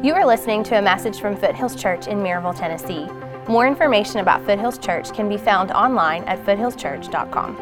[0.00, 3.08] You are listening to a message from Foothills Church in Maryville, Tennessee.
[3.48, 7.56] More information about Foothills Church can be found online at foothillschurch.com.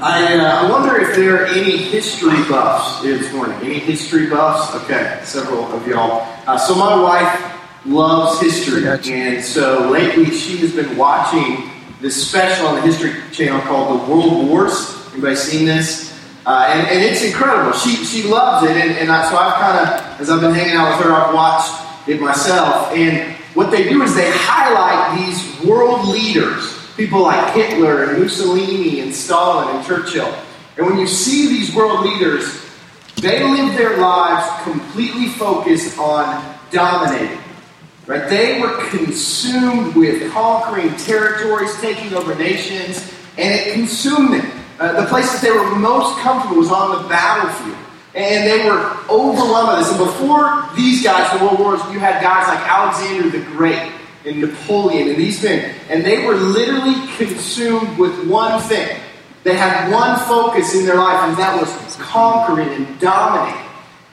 [0.00, 3.56] I, uh, I wonder if there are any history buffs here this morning.
[3.56, 4.72] Any history buffs?
[4.84, 6.32] Okay, several of y'all.
[6.46, 11.68] Uh, so my wife loves history, and so lately she has been watching
[12.00, 15.10] this special on the History Channel called The World Wars.
[15.12, 16.05] Anybody seen this?
[16.46, 17.76] Uh, and, and, it's incredible.
[17.76, 20.76] She, she loves it, and, and I, so I've kind of, as I've been hanging
[20.76, 22.92] out with her, I've watched it myself.
[22.92, 29.00] And what they do is they highlight these world leaders people like Hitler and Mussolini
[29.00, 30.34] and Stalin and Churchill.
[30.76, 32.64] And when you see these world leaders,
[33.16, 37.38] they live their lives completely focused on dominating.
[38.06, 38.28] Right?
[38.28, 44.52] They were consumed with conquering territories, taking over nations, and it consumed them.
[44.78, 47.78] Uh, the place that they were most comfortable was on the battlefield.
[48.14, 49.90] And they were overwhelmed by this.
[49.90, 53.92] And before these guys, the World Wars, you had guys like Alexander the Great
[54.24, 55.74] and Napoleon and these men.
[55.88, 59.00] And they were literally consumed with one thing.
[59.44, 63.60] They had one focus in their life, and that was conquering and dominating.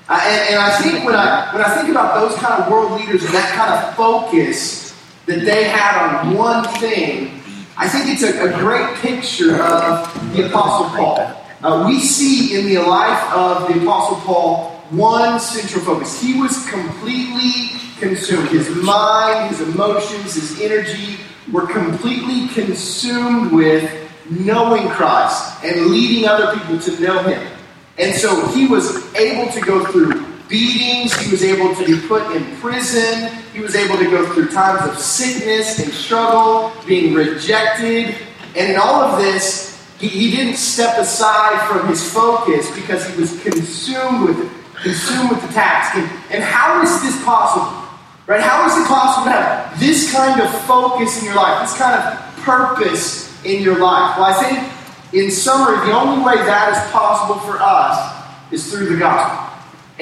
[0.08, 2.92] Uh, and, and, I think when I, when I think about those kind of world
[3.00, 4.94] leaders and that kind of focus
[5.26, 7.42] that they had on one thing,
[7.76, 11.44] I think it's a, a great picture of the Apostle Paul.
[11.64, 16.22] Uh, we see in the life of the Apostle Paul one central focus.
[16.22, 18.50] He was completely consumed.
[18.50, 21.18] His mind, his emotions, his energy
[21.52, 23.90] were completely consumed with
[24.30, 27.52] knowing Christ and leading other people to know him.
[27.98, 32.36] And so he was able to go through beatings, he was able to be put
[32.36, 38.16] in prison, he was able to go through times of sickness and struggle, being rejected.
[38.56, 43.20] And in all of this, he, he didn't step aside from his focus because he
[43.20, 45.96] was consumed with consumed with the task.
[45.96, 47.80] And, and how is this possible?
[48.28, 48.42] Right?
[48.42, 51.96] How is it possible to have this kind of focus in your life, this kind
[51.96, 54.18] of purpose in your life?
[54.18, 58.88] Well, I think, in summary, the only way that is possible for us is through
[58.88, 59.53] the gospel.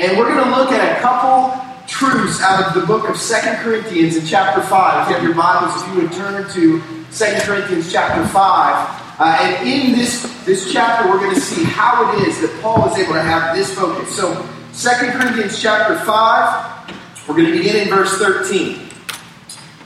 [0.02, 3.58] And we're going to look at a couple truths out of the book of Second
[3.58, 5.04] Corinthians in chapter 5.
[5.04, 6.82] If you have your Bibles, if you would turn to
[7.12, 9.20] Second Corinthians chapter 5.
[9.20, 12.90] Uh, and in this, this chapter, we're going to see how it is that Paul
[12.90, 14.16] is able to have this focus.
[14.16, 18.78] So, Second Corinthians chapter 5, we're going to begin in verse 13.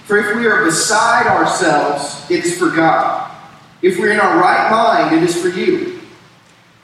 [0.06, 3.36] For if we are beside ourselves, it is for God.
[3.82, 6.00] If we're in our right mind, it is for you.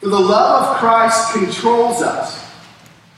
[0.01, 2.50] For the love of Christ controls us,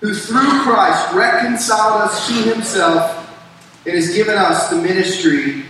[0.00, 3.22] who through Christ reconciled us to himself
[3.86, 5.64] and has given us the ministry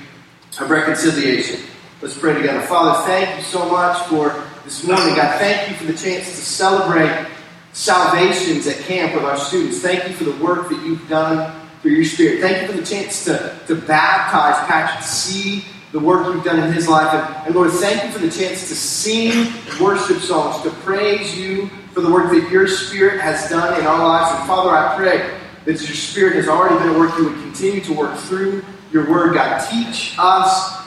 [0.61, 1.61] of reconciliation.
[2.03, 2.61] Let's pray together.
[2.63, 5.15] Father, thank you so much for this morning.
[5.15, 7.29] God, thank you for the chance to celebrate
[7.73, 9.81] salvations at camp with our students.
[9.81, 12.41] Thank you for the work that you've done through your Spirit.
[12.41, 16.59] Thank you for the chance to, to baptize Patrick, to see the work you've done
[16.59, 17.13] in his life.
[17.13, 21.71] And, and Lord, thank you for the chance to sing worship songs, to praise you
[21.97, 24.39] for the work that your Spirit has done in our lives.
[24.39, 27.81] And Father, I pray that your Spirit has already been at work, you would continue
[27.81, 28.63] to work through
[28.93, 29.33] your word.
[29.33, 30.79] God, teach us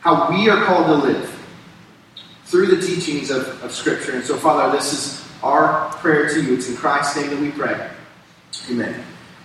[0.00, 1.46] how we are called to live
[2.46, 4.16] through the teachings of, of Scripture.
[4.16, 6.54] And so, Father, this is our prayer to you.
[6.54, 7.88] It's in Christ's name that we pray.
[8.68, 9.00] Amen.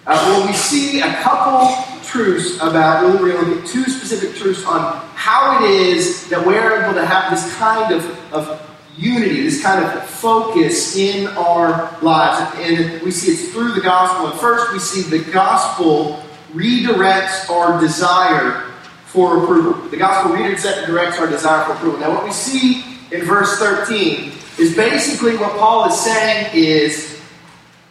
[0.08, 5.06] Uh, well, we see a couple truths about, we're going to two specific truths on
[5.14, 8.67] how it is that we're able to have this kind of, of
[8.98, 12.56] unity, this kind of focus in our lives.
[12.60, 14.32] And we see it's through the gospel.
[14.32, 16.24] And first, we see the gospel
[16.54, 18.72] redirects our desire
[19.06, 19.90] for approval.
[19.90, 22.00] The gospel redirects our desire for approval.
[22.00, 27.22] Now, what we see in verse 13 is basically what Paul is saying is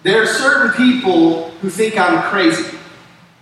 [0.03, 2.77] there are certain people who think I'm crazy,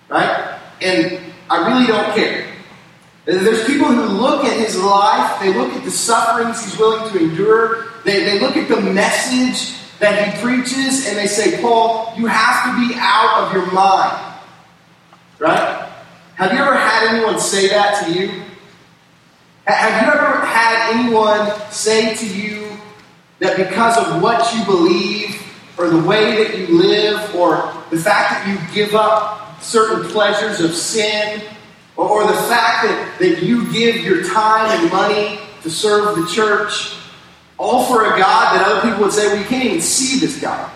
[0.08, 0.58] right?
[0.80, 1.20] And
[1.50, 2.53] I really don't care.
[3.24, 7.18] There's people who look at his life, they look at the sufferings he's willing to
[7.18, 12.26] endure, they, they look at the message that he preaches, and they say, Paul, you
[12.26, 14.34] have to be out of your mind.
[15.38, 15.88] Right?
[16.34, 18.42] Have you ever had anyone say that to you?
[19.66, 22.64] Have you ever had anyone say to you,
[23.38, 25.40] that because of what you believe
[25.76, 30.60] or the way that you live or the fact that you give up certain pleasures
[30.60, 31.42] of sin,
[31.96, 36.26] or, or the fact that, that you give your time and money to serve the
[36.26, 36.96] church,
[37.58, 40.70] all for a God that other people would say, well, can't even see this God.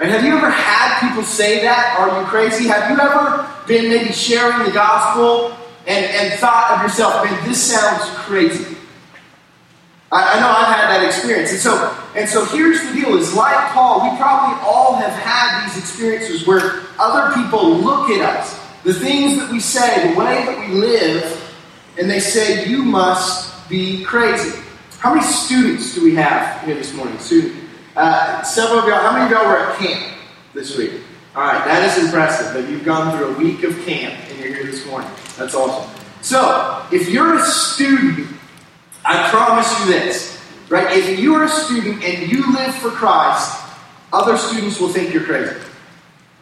[0.00, 1.96] And have you ever had people say that?
[1.98, 2.66] Are you crazy?
[2.66, 5.56] Have you ever been maybe sharing the gospel
[5.86, 8.76] and, and thought of yourself, man, this sounds crazy?
[10.10, 11.50] I, I know I've had that experience.
[11.50, 15.66] And so, and so here's the deal is like Paul, we probably all have had
[15.66, 20.44] these experiences where other people look at us, the things that we say, the way
[20.44, 21.40] that we live,
[21.98, 24.60] and they say, you must be crazy.
[24.98, 27.18] How many students do we have here this morning?
[27.18, 27.64] Student.
[27.96, 30.18] Uh, several of y'all, how many of y'all were at camp
[30.52, 30.92] this week?
[31.34, 34.54] All right, that is impressive that you've gone through a week of camp and you're
[34.54, 35.10] here this morning.
[35.36, 35.90] That's awesome.
[36.20, 38.28] So, if you're a student,
[39.04, 40.96] I promise you this, right?
[40.96, 43.62] If you're a student and you live for Christ,
[44.12, 45.56] other students will think you're crazy.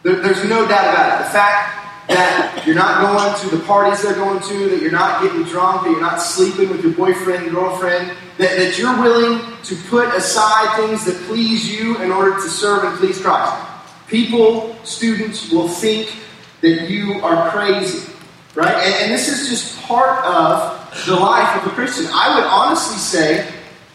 [0.03, 1.23] There, there's no doubt about it.
[1.25, 5.21] The fact that you're not going to the parties they're going to, that you're not
[5.21, 9.75] getting drunk, that you're not sleeping with your boyfriend, girlfriend, that, that you're willing to
[9.89, 13.69] put aside things that please you in order to serve and please Christ.
[14.07, 16.13] People, students will think
[16.61, 18.11] that you are crazy,
[18.55, 18.75] right?
[18.75, 22.07] And, and this is just part of the life of a Christian.
[22.13, 23.49] I would honestly say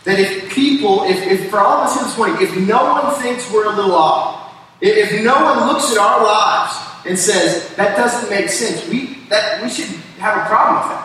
[0.04, 3.14] that if people, if, if for all of us here this morning, if no one
[3.20, 4.50] thinks we're a little odd,
[4.80, 9.18] if, if no one looks at our lives and says that doesn't make sense, we
[9.28, 9.88] that we should
[10.18, 11.04] have a problem with that.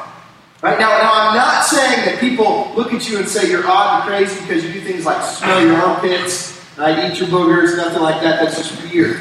[0.62, 4.02] Right now, now I'm not saying that people look at you and say you're odd
[4.02, 8.02] and crazy because you do things like smell your armpits, right, eat your boogers, nothing
[8.02, 8.42] like that.
[8.42, 9.20] That's just weird.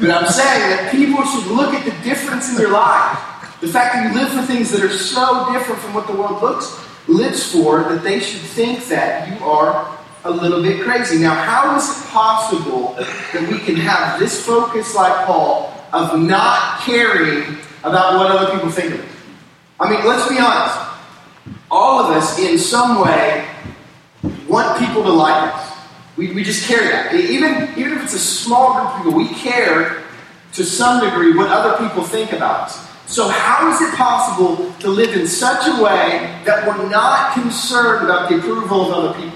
[0.00, 3.18] But I'm saying that people should look at the difference in your life.
[3.60, 6.42] The fact that you live for things that are so different from what the world
[6.42, 6.78] looks
[7.08, 11.18] lives for, that they should think that you are a little bit crazy.
[11.18, 16.80] Now, how is it possible that we can have this focus like Paul of not
[16.80, 19.16] caring about what other people think of us?
[19.80, 20.78] I mean, let's be honest.
[21.70, 23.46] All of us, in some way,
[24.48, 25.76] want people to like us.
[26.16, 27.14] We, we just care that.
[27.14, 30.02] Even, even if it's a small group of people, we care
[30.52, 32.88] to some degree what other people think about us.
[33.06, 38.04] So, how is it possible to live in such a way that we're not concerned
[38.04, 39.33] about the approval of other people?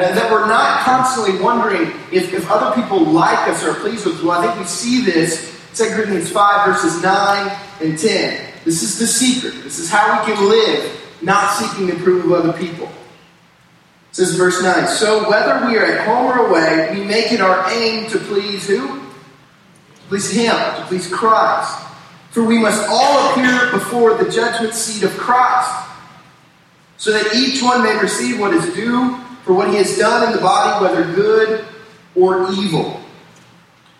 [0.00, 4.06] And that we're not constantly wondering if, if other people like us or are pleased
[4.06, 4.22] with us?
[4.22, 8.52] Well, I think we see this 2 Corinthians 5, verses 9 and 10.
[8.64, 9.62] This is the secret.
[9.62, 12.86] This is how we can live, not seeking the approval of other people.
[12.86, 17.42] It says verse 9 So whether we are at home or away, we make it
[17.42, 18.86] our aim to please who?
[18.86, 19.04] To
[20.08, 21.78] please Him, to please Christ.
[22.30, 25.90] For we must all appear before the judgment seat of Christ,
[26.96, 29.20] so that each one may receive what is due
[29.50, 31.64] for what he has done in the body, whether good
[32.14, 33.00] or evil.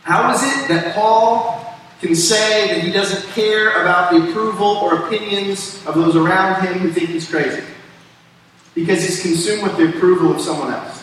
[0.03, 5.07] How is it that Paul can say that he doesn't care about the approval or
[5.07, 7.65] opinions of those around him who think he's crazy?
[8.77, 11.03] Because he's consumed with the approval of someone else.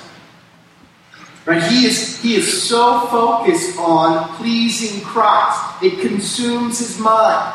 [1.46, 1.62] Right?
[1.64, 7.54] He is, he is so focused on pleasing Christ, it consumes his mind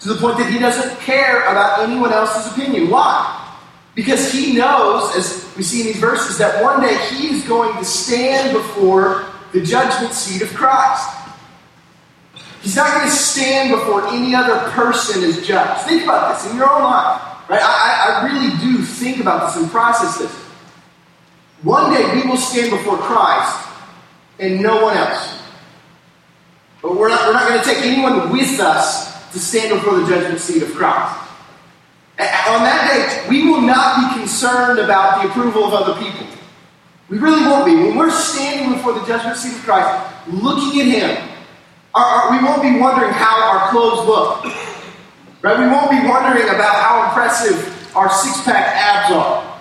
[0.00, 2.90] to the point that he doesn't care about anyone else's opinion.
[2.90, 3.42] Why?
[3.94, 7.76] Because he knows, as we see in these verses, that one day he is going
[7.78, 11.16] to stand before the judgment seat of Christ.
[12.60, 15.78] He's not going to stand before any other person as judge.
[15.82, 17.20] Think about this in your own life.
[17.48, 17.60] Right?
[17.62, 20.32] I, I really do think about this and process this.
[21.62, 23.68] One day we will stand before Christ
[24.38, 25.40] and no one else.
[26.82, 30.06] But we're not, we're not going to take anyone with us to stand before the
[30.06, 31.23] judgment seat of Christ.
[32.18, 36.26] On that day, we will not be concerned about the approval of other people.
[37.08, 37.74] We really won't be.
[37.74, 41.28] When we're standing before the judgment seat of Christ, looking at Him,
[41.94, 44.44] our, our, we won't be wondering how our clothes look.
[45.42, 45.58] Right?
[45.58, 49.60] We won't be wondering about how impressive our six pack abs are.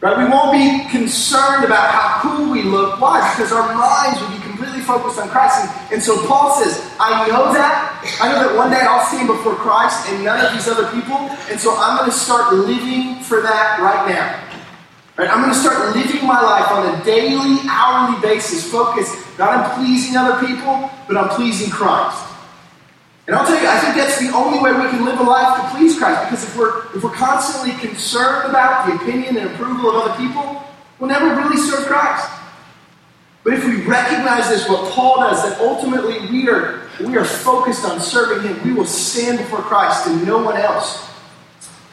[0.00, 0.16] Right?
[0.16, 3.00] We won't be concerned about how cool we look.
[3.00, 3.34] Why?
[3.34, 5.64] Because our minds will be completely focused on Christ.
[5.64, 7.96] And, and so Paul says, I know that.
[8.20, 11.16] I know that one day I'll stand before Christ and none of these other people.
[11.48, 14.36] And so I'm going to start living for that right now.
[15.16, 15.30] Right?
[15.30, 19.80] I'm going to start living my life on a daily, hourly basis, focused not on
[19.80, 22.28] pleasing other people, but on pleasing Christ.
[23.26, 25.56] And I'll tell you, I think that's the only way we can live a life
[25.56, 26.28] to please Christ.
[26.28, 30.60] Because if we're if we're constantly concerned about the opinion and approval of other people,
[30.98, 32.39] we'll never really serve Christ.
[33.42, 37.84] But if we recognize this, what Paul does, that ultimately we are we are focused
[37.84, 41.08] on serving Him, we will stand before Christ and no one else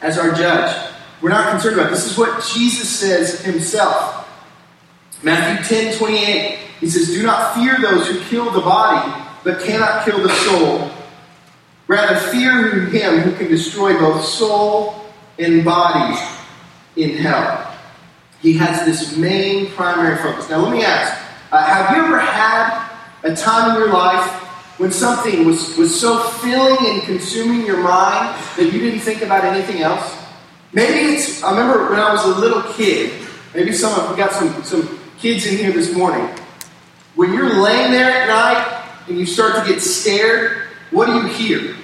[0.02, 0.92] as our judge.
[1.22, 1.90] We're not concerned about.
[1.90, 4.28] This is what Jesus says Himself.
[5.22, 6.58] Matthew 10, 28.
[6.80, 10.90] he says, Do not fear those who kill the body, but cannot kill the soul.
[11.88, 15.06] Rather, fear him who can destroy both soul
[15.38, 16.20] and body
[16.96, 17.74] in hell.
[18.42, 20.48] He has this main primary focus.
[20.50, 21.17] Now, let me ask
[21.50, 22.90] uh, have you ever had
[23.24, 24.30] a time in your life
[24.78, 29.44] when something was, was so filling and consuming your mind that you didn't think about
[29.44, 30.16] anything else?
[30.72, 34.32] Maybe it's, I remember when I was a little kid, maybe some of, we got
[34.32, 36.28] some, some kids in here this morning.
[37.14, 41.26] When you're laying there at night and you start to get scared, what do you
[41.28, 41.76] hear?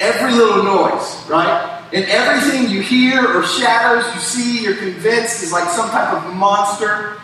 [0.00, 1.76] Every little noise, right?
[1.92, 6.34] And everything you hear or shadows you see, you're convinced is like some type of
[6.34, 7.20] monster.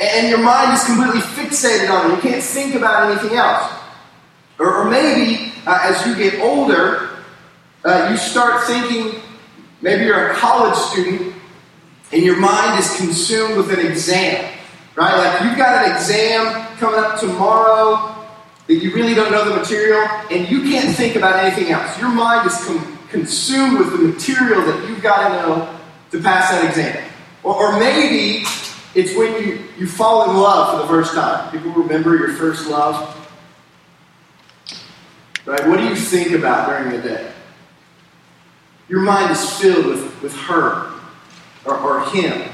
[0.00, 2.14] And your mind is completely fixated on it.
[2.14, 3.72] You can't think about anything else.
[4.58, 7.10] Or, or maybe uh, as you get older,
[7.84, 9.20] uh, you start thinking,
[9.82, 11.34] maybe you're a college student,
[12.12, 14.54] and your mind is consumed with an exam.
[14.94, 15.16] Right?
[15.16, 18.14] Like you've got an exam coming up tomorrow
[18.66, 21.98] that you really don't know the material, and you can't think about anything else.
[21.98, 25.78] Your mind is com- consumed with the material that you've got to know
[26.10, 27.04] to pass that exam.
[27.42, 28.44] Or, or maybe
[28.94, 31.50] it's when you, you fall in love for the first time.
[31.50, 33.14] People remember your first love.
[35.44, 35.66] Right?
[35.66, 37.32] What do you think about during the day?
[38.88, 40.92] Your mind is filled with, with her
[41.64, 42.50] or, or him.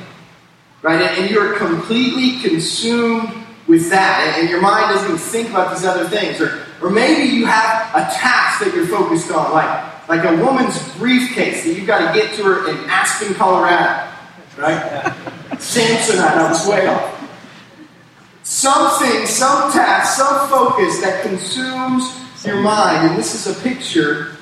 [0.83, 1.01] Right?
[1.01, 3.33] And, and you're completely consumed
[3.67, 4.25] with that.
[4.27, 6.41] And, and your mind doesn't even think about these other things.
[6.41, 10.95] Or, or maybe you have a task that you're focused on, like like a woman's
[10.97, 14.11] briefcase that you've got to get to her in Aspen, Colorado.
[14.59, 15.15] Right?
[15.59, 17.15] Samsonite, I was.
[18.43, 22.05] Something, some task, some focus that consumes
[22.45, 23.09] your mind.
[23.09, 24.37] And this is a picture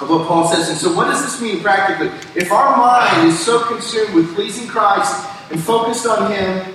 [0.00, 0.68] of what Paul says.
[0.68, 2.08] And so, what does this mean practically?
[2.34, 6.74] If our mind is so consumed with pleasing Christ and focused on Him,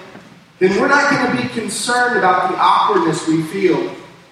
[0.59, 3.77] then we're not going to be concerned about the awkwardness we feel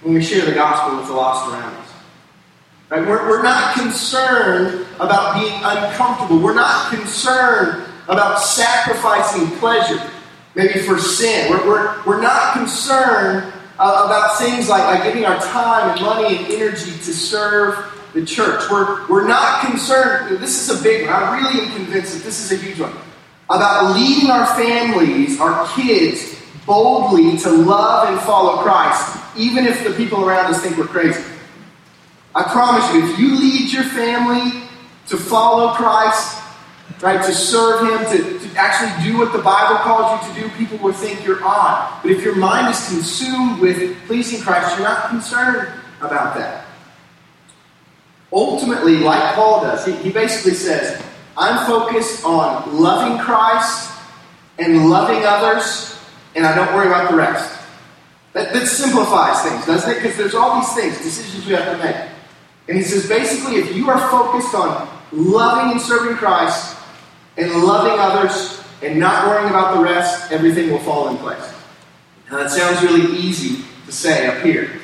[0.01, 1.89] when we share the gospel with the lost around us.
[2.89, 3.01] Right?
[3.01, 6.39] We're, we're not concerned about being uncomfortable.
[6.39, 10.01] We're not concerned about sacrificing pleasure,
[10.55, 11.49] maybe for sin.
[11.49, 16.37] We're, we're, we're not concerned uh, about things like, like giving our time and money
[16.37, 18.63] and energy to serve the church.
[18.71, 21.13] We're, we're not concerned, this is a big one.
[21.13, 22.93] I really am convinced that this is a huge one.
[23.49, 29.91] About leading our families, our kids, boldly to love and follow Christ, even if the
[29.91, 31.23] people around us think we're crazy.
[32.35, 34.63] I promise you, if you lead your family
[35.07, 36.36] to follow Christ,
[37.01, 40.55] right, to serve Him, to, to actually do what the Bible calls you to do,
[40.57, 42.01] people will think you're odd.
[42.01, 46.65] But if your mind is consumed with pleasing Christ, you're not concerned about that.
[48.31, 51.01] Ultimately, like Paul does, he, he basically says,
[51.37, 53.91] I'm focused on loving Christ
[54.57, 55.97] and loving others,
[56.35, 57.61] and I don't worry about the rest.
[58.33, 59.95] That, that simplifies things, doesn't it?
[59.95, 61.95] Because there's all these things, decisions we have to make.
[62.67, 66.76] And he says basically, if you are focused on loving and serving Christ
[67.37, 71.53] and loving others and not worrying about the rest, everything will fall in place.
[72.29, 74.81] Now, that sounds really easy to say up here.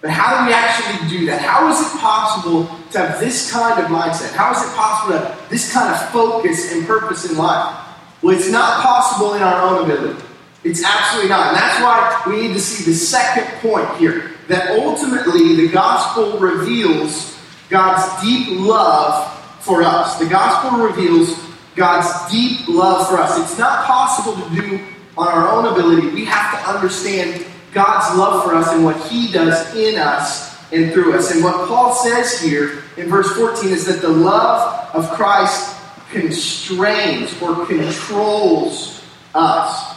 [0.00, 1.40] But how do we actually do that?
[1.40, 4.32] How is it possible to have this kind of mindset?
[4.34, 7.78] How is it possible to have this kind of focus and purpose in life?
[8.20, 10.20] Well, it's not possible in our own ability.
[10.64, 11.48] It's absolutely not.
[11.48, 16.38] And that's why we need to see the second point here that ultimately the gospel
[16.38, 20.18] reveals God's deep love for us.
[20.18, 21.41] The gospel reveals
[21.74, 23.38] God's deep love for us.
[23.38, 24.80] It's not possible to do
[25.16, 26.08] on our own ability.
[26.08, 30.92] We have to understand God's love for us and what He does in us and
[30.92, 31.32] through us.
[31.32, 35.78] And what Paul says here in verse 14 is that the love of Christ
[36.10, 39.02] constrains or controls
[39.34, 39.96] us.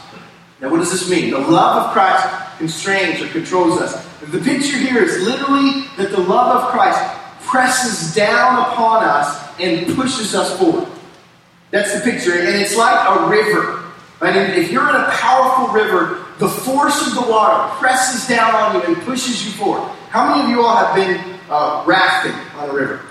[0.61, 1.31] Now, what does this mean?
[1.31, 4.05] The love of Christ constrains or controls us.
[4.21, 6.99] The picture here is literally that the love of Christ
[7.41, 10.87] presses down upon us and pushes us forward.
[11.75, 12.31] That's the picture.
[12.31, 13.83] And it's like a river.
[14.21, 14.33] Right?
[14.33, 18.75] And if you're in a powerful river, the force of the water presses down on
[18.75, 19.91] you and pushes you forward.
[20.07, 23.01] How many of you all have been uh, rafting on a river?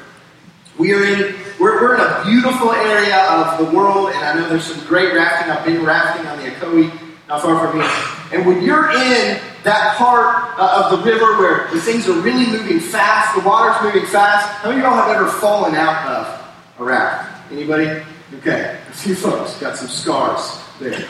[0.78, 4.48] We are in we're, we're in a beautiful area of the world, and I know
[4.48, 5.52] there's some great rafting.
[5.52, 6.90] I've been rafting on the Ocoee,
[7.28, 7.90] not far from here.
[8.32, 12.46] And when you're in that part uh, of the river where the things are really
[12.46, 14.48] moving fast, the water's moving fast.
[14.62, 17.52] How many of y'all have ever fallen out of a raft?
[17.52, 18.02] Anybody?
[18.38, 21.06] Okay, a few folks got some scars there.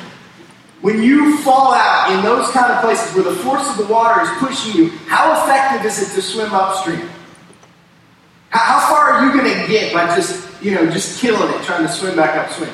[0.80, 4.20] When you fall out in those kind of places where the force of the water
[4.22, 7.08] is pushing you, how effective is it to swim upstream?
[8.50, 11.62] How, how far are you going to get by just, you know, just killing it,
[11.64, 12.70] trying to swim back upstream?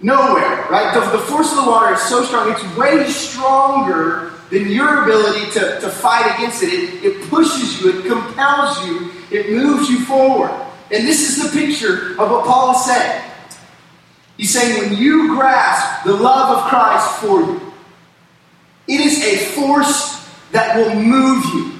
[0.00, 0.94] nowhere, right?
[0.94, 5.50] The, the force of the water is so strong, it's way stronger than your ability
[5.52, 6.72] to, to fight against it.
[6.72, 7.04] it.
[7.04, 10.52] It pushes you, it compels you, it moves you forward.
[10.90, 13.22] And this is the picture of what Paul is saying.
[14.36, 17.72] He's saying when you grasp the love of Christ for you,
[18.86, 21.72] it is a force that will move you.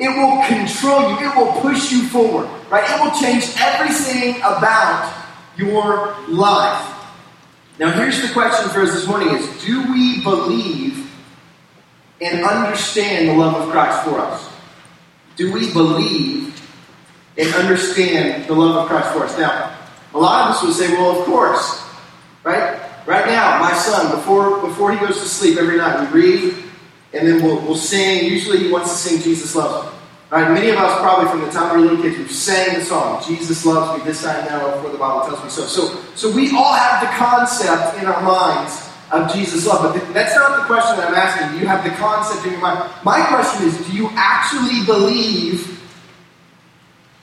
[0.00, 1.28] It will control you.
[1.28, 2.48] It will push you forward.
[2.68, 2.84] Right?
[2.90, 5.14] It will change everything about
[5.56, 6.90] your life.
[7.78, 11.10] Now here's the question for us this morning is do we believe
[12.20, 14.48] and understand the love of Christ for us?
[15.36, 16.43] Do we believe
[17.36, 19.38] and understand the love of Christ for us?
[19.38, 19.76] Now,
[20.14, 21.82] a lot of us would say, well, of course,
[22.44, 22.80] right?
[23.06, 26.54] Right now, my son, before, before he goes to sleep every night, we read
[27.12, 28.26] and then we'll, we'll sing.
[28.26, 29.98] Usually he wants to sing Jesus Loves Me.
[30.30, 30.50] Right?
[30.50, 33.22] Many of us, probably from the time we were little kids, we've sang the song,
[33.24, 35.62] Jesus loves me, this I know, for the Bible tells me so.
[35.66, 39.94] So, so we all have the concept in our minds of Jesus' love.
[39.94, 41.60] But that's not the question that I'm asking.
[41.60, 42.90] You have the concept in your mind.
[43.04, 45.73] My question is do you actually believe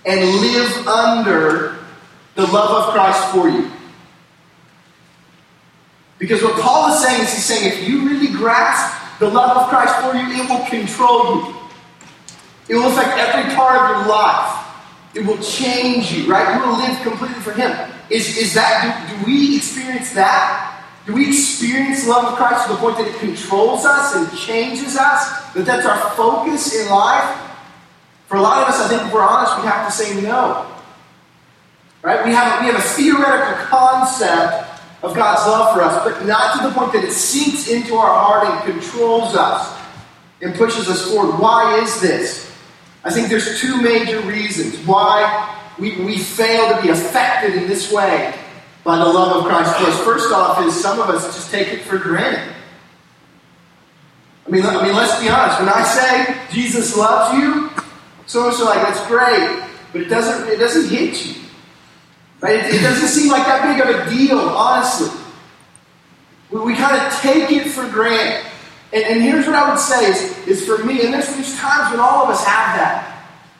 [0.06, 1.78] and live under
[2.36, 3.72] the love of Christ for you?
[6.18, 9.70] Because what Paul is saying is he's saying if you really grasp the love of
[9.70, 11.56] Christ for you, it will control you.
[12.70, 14.68] It will affect every part of your life.
[15.14, 16.56] It will change you, right?
[16.56, 17.72] You will live completely for Him.
[18.10, 20.84] Is, is that, do, do we experience that?
[21.06, 24.38] Do we experience the love of Christ to the point that it controls us and
[24.38, 25.52] changes us?
[25.54, 27.51] That that's our focus in life?
[28.32, 30.66] For a lot of us, I think if we're honest, we have to say no.
[32.02, 32.26] Right?
[32.26, 34.70] We have, we have a theoretical concept
[35.04, 38.08] of God's love for us, but not to the point that it sinks into our
[38.08, 39.78] heart and controls us
[40.42, 41.42] and pushes us forward.
[41.42, 42.50] Why is this?
[43.04, 47.92] I think there's two major reasons why we, we fail to be affected in this
[47.92, 48.34] way
[48.86, 49.76] by the love of Christ.
[50.04, 52.56] First off, is some of us just take it for granted.
[54.48, 55.60] I mean, I mean, let's be honest.
[55.60, 57.70] When I say Jesus loves you,
[58.26, 60.50] us are like, "That's great," but it doesn't.
[60.50, 61.42] It doesn't hit you.
[62.42, 62.56] Right?
[62.56, 65.12] It, it doesn't seem like that big of a deal, honestly.
[66.50, 68.46] We, we kind of take it for granted.
[68.94, 71.92] And, and, here's what I would say is, is for me, and there's, there's times
[71.92, 73.08] when all of us have that.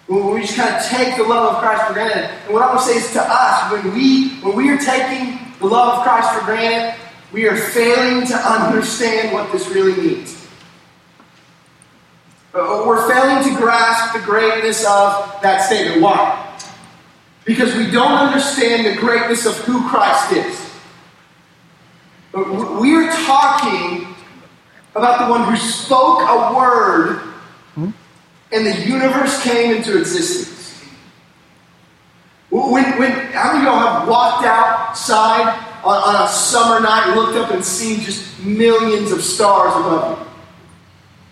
[0.08, 2.30] When we just kind of take the love of Christ for granted.
[2.46, 5.40] And what I want to say is to us, when we when we are taking
[5.60, 7.00] the love of Christ for granted,
[7.32, 10.41] we are failing to understand what this really means.
[12.54, 16.02] Uh, we're failing to grasp the greatness of that statement.
[16.02, 16.52] Why?
[17.46, 20.70] because we don't understand the greatness of who Christ is.
[22.34, 24.16] We are talking
[24.96, 27.22] about the one who spoke a word
[28.54, 30.84] and the universe came into existence.
[32.50, 37.38] When, when, how many of y'all have walked outside on, on a summer night, looked
[37.38, 40.31] up and seen just millions of stars above you?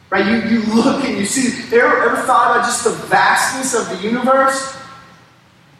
[0.09, 0.25] Right?
[0.25, 4.07] You, you look and you see, ever, ever thought about just the vastness of the
[4.07, 4.75] universe?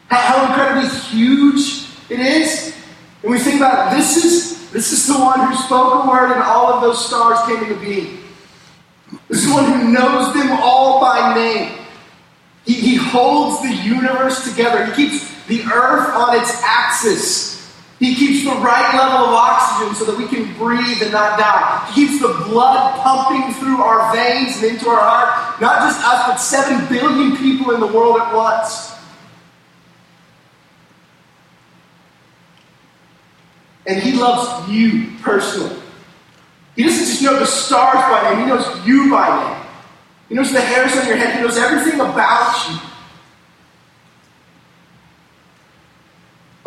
[0.08, 2.74] How, incredibly huge it is.
[3.22, 6.42] And we think about this is this is the one who spoke a word and
[6.42, 8.18] all of those stars came into being.
[9.28, 11.80] This is the one who knows them all by name.
[12.64, 14.84] He, he holds the universe together.
[14.86, 17.49] He keeps the earth on its axis.
[18.00, 21.92] He keeps the right level of oxygen so that we can breathe and not die.
[21.92, 25.60] He keeps the blood pumping through our veins and into our heart.
[25.60, 28.94] Not just us, but seven billion people in the world at once.
[33.86, 35.76] And He loves you personally.
[36.76, 39.66] He doesn't just know the stars by name, He knows you by name.
[40.30, 42.89] He knows the hairs on your head, He knows everything about you.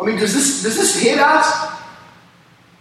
[0.04, 1.72] I mean, does this, does this hit us?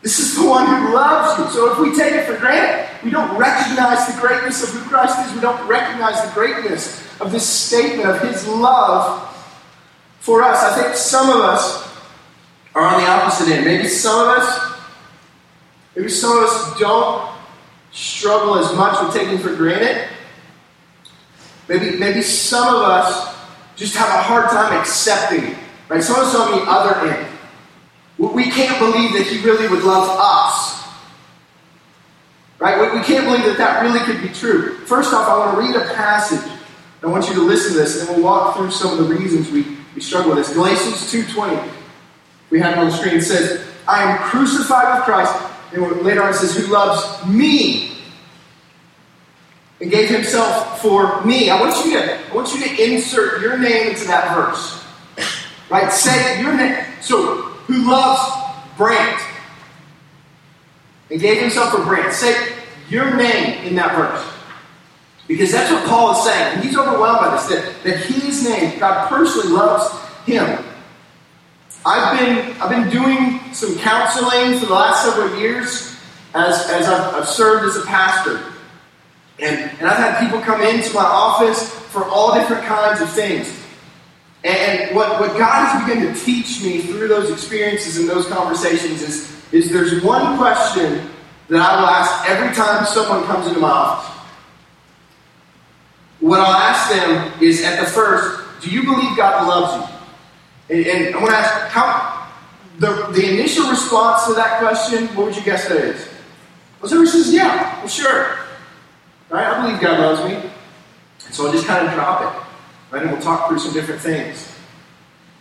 [0.01, 1.47] This is the one who loves you.
[1.57, 5.25] So if we take it for granted, we don't recognize the greatness of who Christ
[5.25, 5.33] is.
[5.33, 9.33] We don't recognize the greatness of this statement of his love
[10.19, 10.61] for us.
[10.63, 11.87] I think some of us
[12.75, 13.63] are on the opposite end.
[13.63, 14.81] Maybe some of us,
[15.95, 17.33] maybe some of us don't
[17.93, 20.09] struggle as much with taking for granted.
[21.69, 23.33] Maybe, maybe some of us
[23.77, 25.62] just have a hard time accepting.
[25.89, 26.03] Right?
[26.03, 27.27] Some and so on the other end.
[28.17, 30.83] We can't believe that he really would love us.
[32.59, 32.93] Right?
[32.93, 34.77] We can't believe that that really could be true.
[34.85, 36.51] First off, I want to read a passage.
[37.01, 39.13] I want you to listen to this, and then we'll walk through some of the
[39.13, 40.53] reasons we, we struggle with this.
[40.53, 41.71] Galatians 2.20
[42.53, 43.15] we have it on the screen.
[43.15, 45.33] It says, I am crucified with Christ.
[45.73, 47.97] And later on it says, who loves me
[49.81, 51.49] and gave himself for me.
[51.49, 54.82] I want you to, I want you to insert your name into that verse.
[55.73, 55.91] Right?
[55.91, 56.85] Say your name.
[57.01, 58.21] So, who loves
[58.77, 59.19] Brant?
[61.13, 62.11] and gave himself a Brant.
[62.11, 62.53] Say
[62.89, 64.27] your name in that verse.
[65.27, 66.55] Because that's what Paul is saying.
[66.55, 70.65] And he's overwhelmed by this, that, that his name, God personally loves him.
[71.85, 75.95] I've been, I've been doing some counseling for the last several years
[76.33, 78.41] as, as I've, I've served as a pastor.
[79.39, 83.62] And, and I've had people come into my office for all different kinds of things.
[84.43, 89.01] And what, what God has begun to teach me through those experiences and those conversations
[89.01, 91.09] is, is there's one question
[91.47, 94.09] that I will ask every time someone comes into my office.
[96.19, 99.89] What I'll ask them is at the first, do you believe God loves
[100.69, 100.75] you?
[100.75, 102.29] And, and I want to ask, how
[102.79, 106.07] the, the initial response to that question, what would you guess that is?
[106.81, 108.39] Well, somebody says, yeah, well, sure.
[109.29, 109.45] Right?
[109.45, 110.49] I believe God loves me.
[111.25, 112.52] And So I'll just kind of drop it.
[112.93, 113.01] Right?
[113.01, 114.55] And we'll talk through some different things.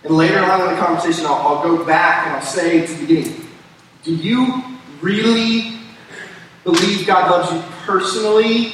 [0.04, 3.06] And later on in the conversation, I'll, I'll go back and I'll say to the
[3.06, 3.46] beginning,
[4.04, 4.64] do you
[5.02, 5.78] really
[6.64, 8.72] believe God loves you personally?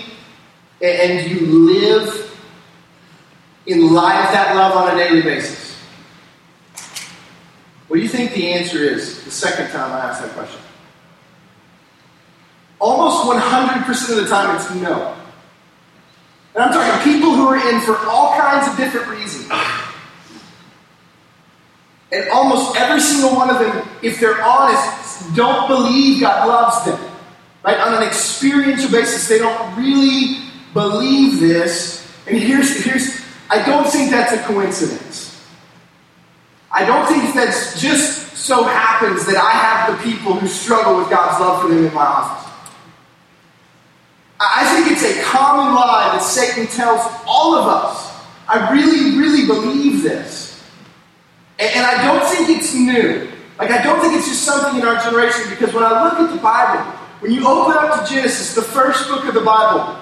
[0.80, 2.38] And you live
[3.66, 5.76] in light of that love on a daily basis?
[7.88, 10.60] What do you think the answer is the second time I ask that question?
[12.78, 15.16] Almost 100% of the time, it's no.
[16.58, 19.48] And I'm talking people who are in for all kinds of different reasons.
[22.10, 26.98] And almost every single one of them, if they're honest, don't believe God loves them.
[27.62, 27.78] Right?
[27.78, 32.04] On an experiential basis, they don't really believe this.
[32.26, 35.40] And here's, here's I don't think that's a coincidence.
[36.72, 41.08] I don't think that just so happens that I have the people who struggle with
[41.08, 42.47] God's love for them in my office.
[44.40, 48.14] I think it's a common lie that Satan tells all of us.
[48.46, 50.62] I really, really believe this.
[51.58, 53.28] And, I don't think it's new.
[53.58, 56.32] Like, I don't think it's just something in our generation because when I look at
[56.32, 56.84] the Bible,
[57.18, 59.98] when you open up to Genesis, the first book of the Bible,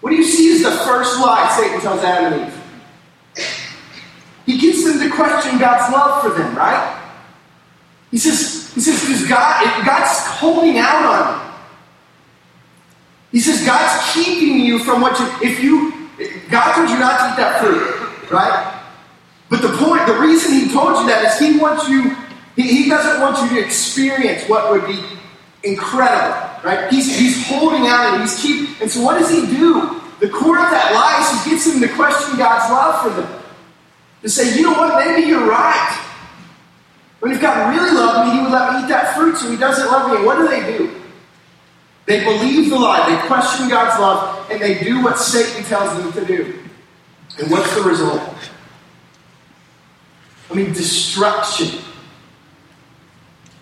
[0.00, 3.46] what do you see is the first lie Satan tells Adam and Eve?
[4.44, 7.02] He gets them to question God's love for them, right?
[8.10, 11.45] He says, he says, God's holding out on you.
[13.32, 15.92] He says, God's keeping you from what you, if you,
[16.50, 18.72] God told you not to eat that fruit, right?
[19.48, 22.14] But the point, the reason he told you that is he wants you,
[22.56, 25.02] he, he doesn't want you to experience what would be
[25.62, 26.90] incredible, right?
[26.90, 30.00] He's, he's holding out and he's keep, and so what does he do?
[30.20, 33.42] The core of that lie is he gets them to question God's love for them.
[34.22, 36.02] To say, you know what, maybe you're right.
[37.20, 39.56] But if God really loved me, He would let me eat that fruit, so He
[39.56, 40.16] doesn't love me.
[40.16, 41.02] And what do they do?
[42.06, 46.12] They believe the lie, they question God's love, and they do what Satan tells them
[46.12, 46.58] to do.
[47.38, 48.22] And what's the result?
[50.50, 51.80] I mean, destruction.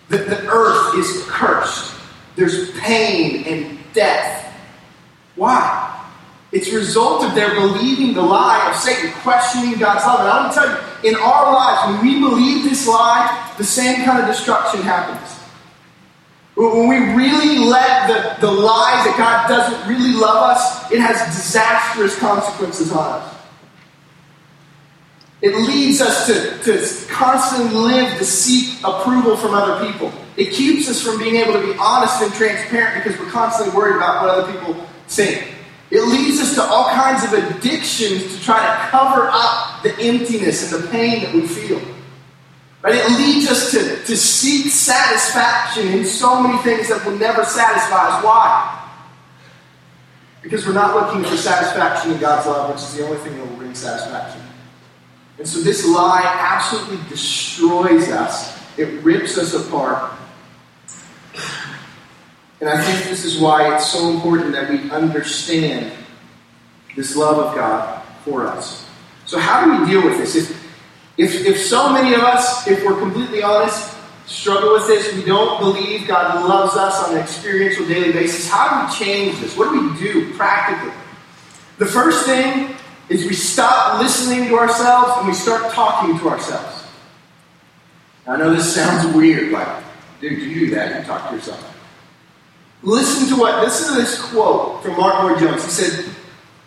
[0.09, 1.95] The, the earth is cursed.
[2.35, 4.53] There's pain and death.
[5.35, 5.91] Why?
[6.51, 10.19] It's a result of their believing the lie of Satan, questioning God's love.
[10.19, 13.63] And I want to tell you, in our lives, when we believe this lie, the
[13.63, 15.31] same kind of destruction happens.
[16.55, 17.54] When we really
[18.07, 23.35] the, the lie that God doesn't really love us, it has disastrous consequences on us.
[25.41, 30.11] It leads us to, to constantly live to seek approval from other people.
[30.37, 33.97] It keeps us from being able to be honest and transparent because we're constantly worried
[33.97, 34.73] about what other people
[35.07, 35.55] think.
[35.91, 40.73] It leads us to all kinds of addictions to try to cover up the emptiness
[40.73, 41.81] and the pain that we feel.
[42.85, 42.93] Right?
[42.97, 48.09] It leads us to, to seek satisfaction in so many things that will never satisfy
[48.09, 48.23] us.
[48.23, 48.91] Why?
[50.43, 53.49] Because we're not looking for satisfaction in God's love, which is the only thing that
[53.49, 54.39] will bring satisfaction.
[55.39, 58.55] And so this lie absolutely destroys us.
[58.77, 60.13] It rips us apart.
[62.61, 65.91] And I think this is why it's so important that we understand
[66.95, 68.87] this love of God for us.
[69.25, 70.35] So, how do we deal with this?
[70.35, 70.64] If,
[71.17, 75.59] if, if so many of us, if we're completely honest, struggle with this, we don't
[75.59, 79.55] believe God loves us on an experiential daily basis, how do we change this?
[79.55, 80.93] What do we do practically?
[81.77, 82.75] The first thing
[83.09, 86.83] is we stop listening to ourselves and we start talking to ourselves.
[88.27, 89.83] I know this sounds weird, like,
[90.19, 91.71] dude, you do that, you talk to yourself.
[92.81, 95.63] Listen to what, listen to this quote from Martyn Lloyd-Jones.
[95.63, 96.15] He said,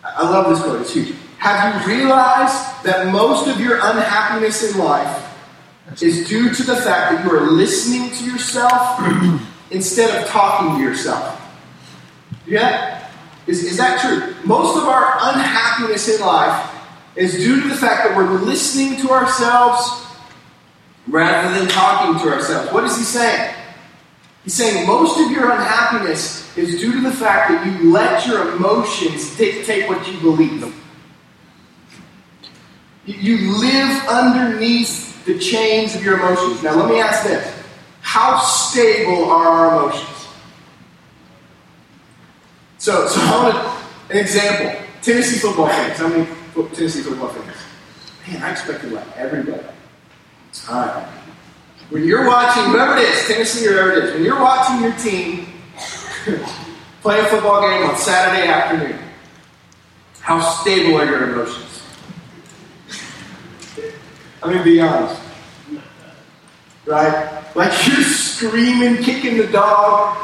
[0.03, 1.15] I love this quote, it's huge.
[1.39, 5.25] Have you realized that most of your unhappiness in life
[6.01, 8.99] is due to the fact that you are listening to yourself
[9.71, 11.41] instead of talking to yourself?
[12.45, 13.09] Yeah?
[13.47, 14.35] Is, is that true?
[14.45, 16.75] Most of our unhappiness in life
[17.15, 20.05] is due to the fact that we're listening to ourselves
[21.07, 22.71] rather than talking to ourselves.
[22.73, 23.55] What is he saying?
[24.43, 28.55] He's saying most of your unhappiness is due to the fact that you let your
[28.55, 30.75] emotions dictate what you believe.
[33.17, 36.61] You live underneath the chains of your emotions.
[36.61, 37.55] Now, let me ask this
[38.01, 40.27] How stable are our emotions?
[42.77, 44.85] So, so I want an example.
[45.01, 45.97] Tennessee football fans.
[45.97, 46.27] How many
[46.75, 47.57] Tennessee football fans?
[48.27, 49.63] Man, I expected like everybody.
[50.69, 51.07] All right.
[51.89, 54.93] When you're watching, whoever it is, Tennessee or whoever it is, when you're watching your
[54.97, 55.47] team
[57.01, 58.99] play a football game on Saturday afternoon,
[60.19, 61.68] how stable are your emotions?
[64.41, 65.21] I mean, be honest.
[66.85, 67.55] Right?
[67.55, 70.17] Like you're screaming, kicking the dog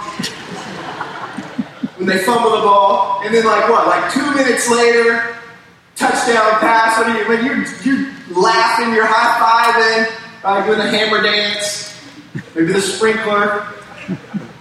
[1.97, 3.88] when they fumble the ball, and then like what?
[3.88, 5.38] Like two minutes later,
[5.95, 6.97] touchdown pass.
[6.99, 7.28] Are you?
[7.28, 10.12] When you're you're laughing, you're high fiving,
[10.43, 11.97] uh, doing the hammer dance,
[12.56, 13.67] maybe the sprinkler.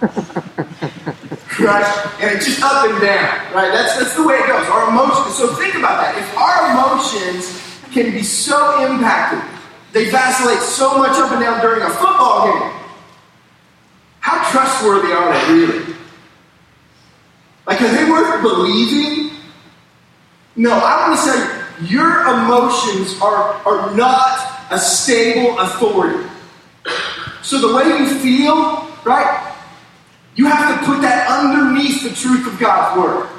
[1.59, 2.17] right?
[2.19, 3.71] And it's just up and down, right?
[3.71, 4.67] That's that's the way it goes.
[4.67, 5.35] Our emotions.
[5.35, 6.17] So think about that.
[6.17, 7.64] If our emotions
[7.95, 9.41] can be so impacted,
[9.93, 12.71] they vacillate so much up and down during a football game.
[14.19, 15.95] How trustworthy are they really?
[17.65, 19.37] Like, are they worth believing?
[20.57, 26.29] No, I want to say your emotions are, are not a stable authority.
[27.43, 29.53] So the way you feel, right?
[30.35, 33.29] You have to put that underneath the truth of God's Word.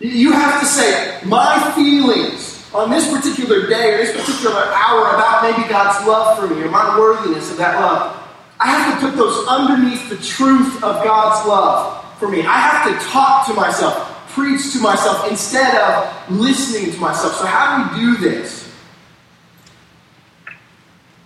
[0.00, 5.42] You have to say, my feelings on this particular day or this particular hour about
[5.42, 8.14] maybe God's love for me or my worthiness of that love.
[8.60, 12.40] I have to put those underneath the truth of God's love for me.
[12.42, 17.34] I have to talk to myself, preach to myself instead of listening to myself.
[17.36, 18.68] So, how do we do this?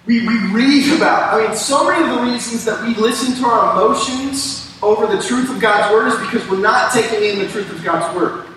[0.04, 3.48] We, we read about, I mean, so many of the reasons that we listen to
[3.48, 7.48] our emotions over the truth of God's Word is because we're not taking in the
[7.48, 8.51] truth of God's Word.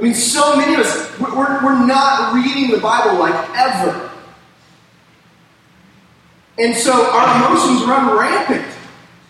[0.00, 4.10] I mean, so many of us, we're, we're not reading the Bible like ever.
[6.58, 8.66] And so our emotions run rampant.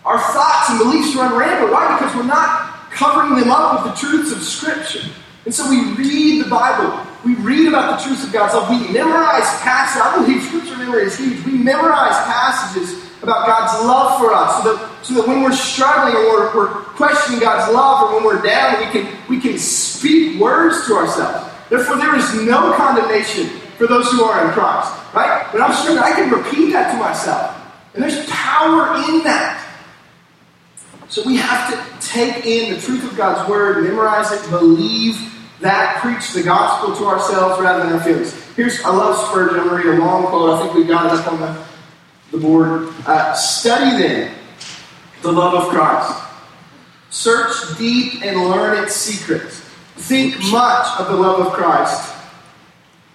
[0.05, 1.73] Our thoughts and beliefs run rampant.
[1.73, 1.97] Why?
[1.99, 5.09] Because we're not covering them up with the truths of Scripture.
[5.43, 7.05] And so we read the Bible.
[7.25, 8.69] We read about the truths of God's love.
[8.69, 10.01] We memorize passages.
[10.01, 11.45] I believe Scripture memory is huge.
[11.45, 16.15] We memorize passages about God's love for us so that, so that when we're struggling
[16.15, 20.39] or we're, we're questioning God's love or when we're down, we can, we can speak
[20.39, 21.51] words to ourselves.
[21.69, 24.91] Therefore, there is no condemnation for those who are in Christ.
[25.13, 25.47] Right?
[25.53, 27.57] When I'm struggling, I can repeat that to myself.
[27.93, 29.57] And there's power in that.
[31.09, 35.19] So we have to take in the truth of God's word, memorize it, believe
[35.59, 38.33] that, preach the gospel to ourselves rather than our feelings.
[38.55, 39.59] Here's, I love Spurgeon.
[39.59, 40.51] I'm going to read a long quote.
[40.51, 41.65] I think we've got it up on the,
[42.31, 42.93] the board.
[43.05, 44.33] Uh, study then
[45.21, 46.19] the love of Christ.
[47.09, 49.59] Search deep and learn its secrets.
[49.95, 52.11] Think much of the love of Christ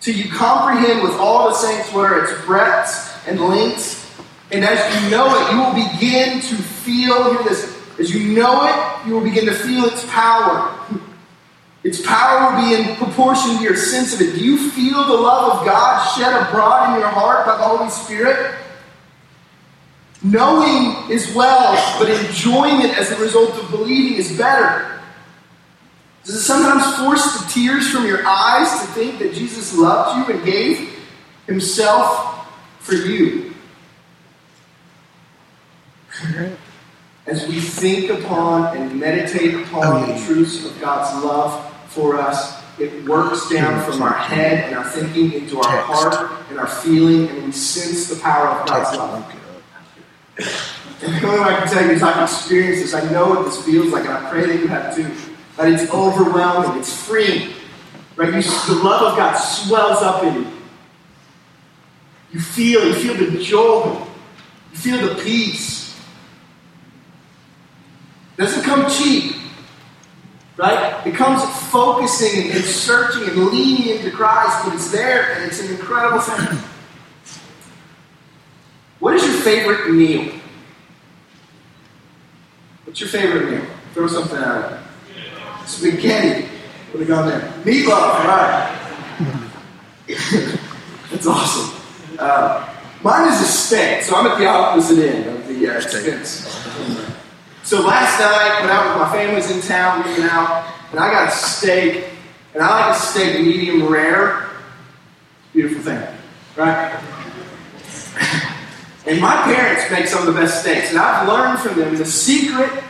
[0.06, 4.06] till you comprehend with all the saints what are its breadths and lengths.
[4.52, 8.66] And as you know it, you will begin to feel, hear this, as you know
[8.66, 10.78] it, you will begin to feel its power.
[11.82, 14.36] Its power will be in proportion to your sense of it.
[14.36, 17.90] Do you feel the love of God shed abroad in your heart by the Holy
[17.90, 18.54] Spirit?
[20.22, 25.00] Knowing is well, but enjoying it as a result of believing is better.
[26.24, 30.34] Does it sometimes force the tears from your eyes to think that Jesus loved you
[30.34, 30.98] and gave
[31.46, 32.48] himself
[32.80, 33.54] for you?
[37.26, 43.04] As we think upon and meditate upon the truths of God's love for us, it
[43.04, 47.44] works down from our head and our thinking into our heart and our feeling, and
[47.44, 49.45] we sense the power of God's love.
[50.38, 52.94] And the only way I can tell you is I've experienced this.
[52.94, 55.10] I know what this feels like, and I pray that you have too.
[55.56, 57.52] That it's overwhelming, it's freeing.
[58.16, 58.28] Right?
[58.34, 60.46] You, the love of God swells up in you.
[62.32, 64.06] You feel, you feel the joy.
[64.72, 65.98] You feel the peace.
[68.36, 69.36] It doesn't come cheap.
[70.56, 71.06] Right?
[71.06, 75.70] It comes focusing and searching and leaning into Christ, but it's there and it's an
[75.70, 76.58] incredible thing.
[79.00, 80.32] What is your favorite meal?
[82.84, 83.66] What's your favorite meal?
[83.92, 84.78] Throw something out It.
[85.68, 86.48] Spaghetti.
[86.92, 87.40] Put it on there.
[87.64, 88.72] Meatloaf, all right.
[91.10, 91.80] That's awesome.
[92.18, 92.68] Uh,
[93.02, 96.46] mine is a steak, so I'm at the opposite end of the uh, expense.
[97.64, 101.00] So last night, when I was, with my family's in town, we went out, and
[101.00, 102.04] I got a steak,
[102.54, 104.48] and I like a steak medium rare.
[105.52, 106.06] Beautiful thing,
[106.56, 107.02] right?
[109.06, 112.04] And my parents make some of the best steaks, and I've learned from them the
[112.04, 112.82] secret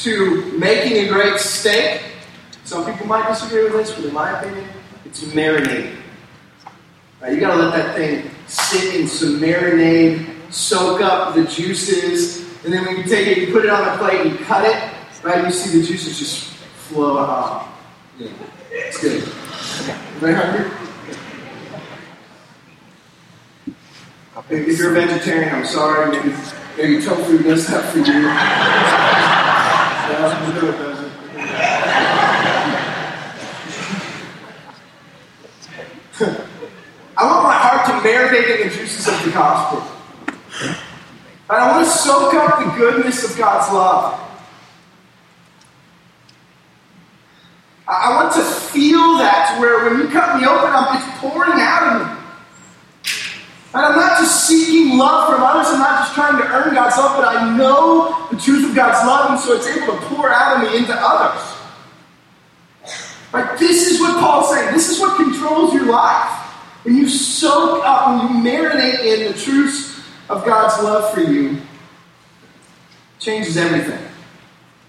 [0.00, 2.02] to making a great steak.
[2.64, 4.68] Some people might disagree with this, but in my opinion,
[5.04, 5.96] it's marinating.
[7.20, 12.72] Right, you gotta let that thing sit in some marinade, soak up the juices, and
[12.72, 14.92] then when you take it, you put it on a plate, and you cut it,
[15.24, 15.44] right?
[15.44, 16.44] You see the juices just
[16.88, 17.68] flow out.
[18.18, 18.28] Yeah,
[18.70, 19.22] it's good.
[19.22, 19.98] Okay.
[20.18, 20.85] Very hungry?
[24.50, 26.10] If you're a vegetarian, I'm sorry.
[26.10, 26.34] Maybe,
[26.76, 28.28] maybe tofu does that for you.
[37.18, 39.82] I want my heart to marinate in the juices of the gospel.
[41.48, 44.20] And I want to soak up the goodness of God's love.
[47.88, 52.02] I want to feel that to where when you cut me open, it's pouring out
[52.02, 52.25] of me.
[53.76, 56.96] And I'm not just seeking love from others, I'm not just trying to earn God's
[56.96, 60.32] love, but I know the truth of God's love, and so it's able to pour
[60.32, 61.42] out of me into others.
[63.32, 63.58] Right?
[63.58, 64.72] This is what Paul's saying.
[64.72, 66.30] This is what controls your life.
[66.84, 71.60] When you soak up, when you marinate in the truths of God's love for you,
[73.18, 74.02] changes everything.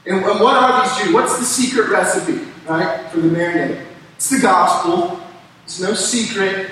[0.06, 1.14] And, and what are these truths?
[1.14, 3.86] What's the secret recipe, right, for the marinade?
[4.16, 5.20] It's the gospel.
[5.66, 6.72] It's no secret.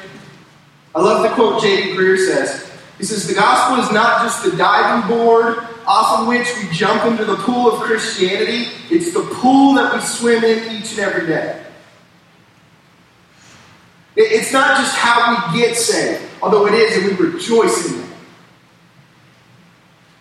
[0.96, 1.96] I love the quote J.D.
[1.96, 2.72] Greear says.
[2.98, 7.06] He says, The gospel is not just the diving board off of which we jump
[7.06, 11.28] into the pool of Christianity, it's the pool that we swim in each and every
[11.28, 11.62] day.
[14.16, 18.10] It's not just how we get saved, although it is, and we rejoice in it.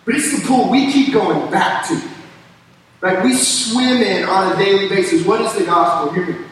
[0.05, 2.03] But it's the pool we keep going back to.
[3.01, 5.25] Like we swim in on a daily basis.
[5.25, 6.13] What is the gospel?
[6.13, 6.45] Hear me.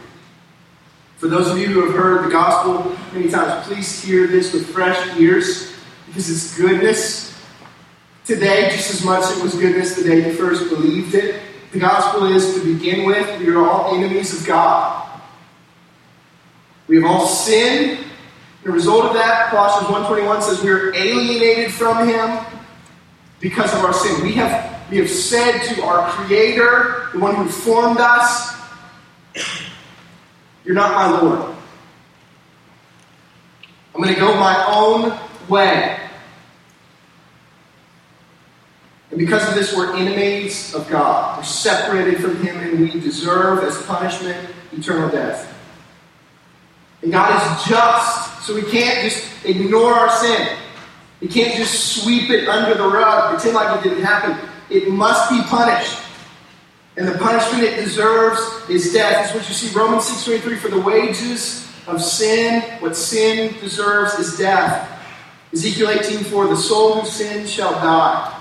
[1.23, 4.69] For those of you who have heard the gospel many times, please hear this with
[4.71, 5.73] fresh ears
[6.09, 7.41] because it's goodness.
[8.25, 11.41] Today, just as much as it was goodness the day you first believed it.
[11.71, 15.21] The gospel is to begin with, we are all enemies of God.
[16.89, 18.05] We have all sinned.
[18.65, 22.45] The result of that, Colossians 1.21 says we are alienated from him
[23.39, 24.25] because of our sin.
[24.25, 28.57] We have, we have said to our Creator, the one who formed us,
[30.65, 31.57] you're not my Lord.
[33.95, 35.99] I'm going to go my own way.
[39.11, 41.39] And because of this, we're enemies of God.
[41.39, 45.55] We're separated from Him, and we deserve, as punishment, eternal death.
[47.03, 50.57] And God is just, so we can't just ignore our sin.
[51.21, 54.49] We can't just sweep it under the rug, pretend like it didn't happen.
[54.71, 55.99] It must be punished.
[56.97, 59.25] And the punishment it deserves is death.
[59.25, 64.37] That's what you see Romans 6.23, for the wages of sin, what sin deserves is
[64.37, 64.89] death.
[65.53, 68.41] Ezekiel 18.4, the soul who sins shall die.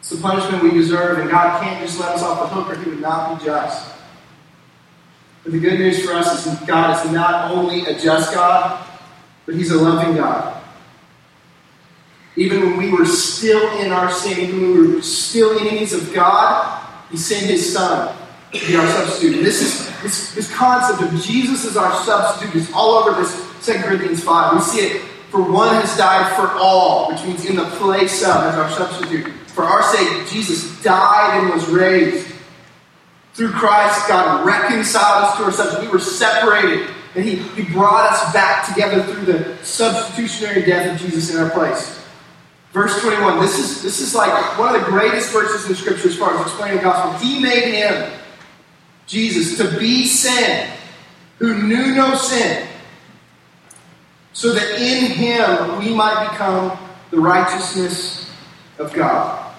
[0.00, 2.82] It's the punishment we deserve, and God can't just let us off the hook or
[2.82, 3.94] he would not be just.
[5.42, 8.86] But the good news for us is God is not only a just God,
[9.44, 10.63] but he's a loving God.
[12.36, 16.12] Even when we were still in our sin, even when we were still enemies of
[16.12, 18.16] God, He sent His Son
[18.52, 19.36] to be our substitute.
[19.36, 23.66] And this is this, this concept of Jesus as our substitute is all over this
[23.66, 24.54] 2 Corinthians 5.
[24.54, 25.02] We see it
[25.34, 29.32] for one has died for all, which means in the place of as our substitute.
[29.48, 32.32] For our sake, Jesus died and was raised.
[33.32, 35.84] Through Christ, God reconciled us to ourselves.
[35.84, 41.04] We were separated, and he, he brought us back together through the substitutionary death of
[41.04, 42.03] Jesus in our place.
[42.74, 46.16] Verse 21, this is, this is like one of the greatest verses in Scripture as
[46.16, 47.16] far as explaining the gospel.
[47.24, 48.10] He made him,
[49.06, 50.68] Jesus, to be sin,
[51.38, 52.66] who knew no sin,
[54.32, 56.76] so that in him we might become
[57.12, 58.28] the righteousness
[58.80, 59.54] of God.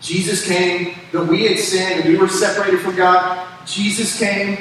[0.00, 4.58] Jesus came, that we had sinned and we were separated from God, Jesus came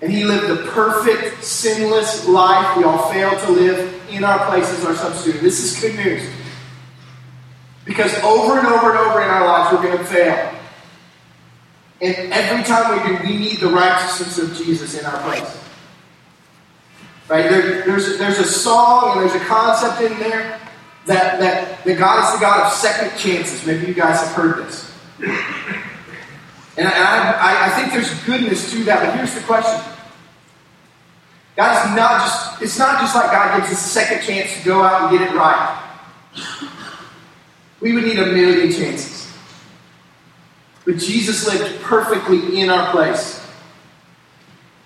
[0.00, 4.70] and he lived the perfect, sinless life we all failed to live in our place
[4.70, 5.42] as our substitute.
[5.42, 6.26] This is good news.
[7.86, 10.52] Because over and over and over in our lives, we're going to fail.
[12.02, 15.58] And every time we do, we need the righteousness of Jesus in our place.
[17.28, 17.48] Right?
[17.48, 20.60] There, there's, there's a song and there's a concept in there
[21.06, 23.64] that, that, that God is the God of second chances.
[23.64, 24.92] Maybe you guys have heard this.
[26.78, 29.80] And I, I, I think there's goodness to that, but here's the question.
[31.56, 34.64] God is not just, it's not just like God gives us a second chance to
[34.64, 35.82] go out and get it right.
[37.80, 39.32] We would need a million chances.
[40.84, 43.44] But Jesus lived perfectly in our place.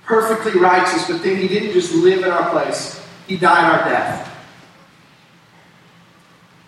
[0.05, 4.26] Perfectly righteous, but then he didn't just live in our place, he died our death.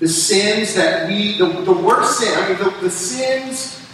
[0.03, 3.87] the sins that we, the, the worst sin, I mean, the, the sins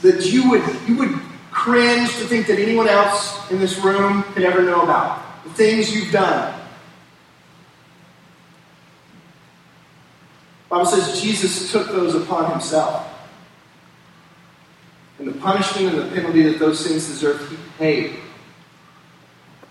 [0.00, 4.42] that you would, you would cringe to think that anyone else in this room could
[4.42, 5.22] ever know about.
[5.44, 6.55] The things you've done.
[10.68, 13.06] Bible says Jesus took those upon himself.
[15.18, 18.16] And the punishment and the penalty that those sins deserved, he paid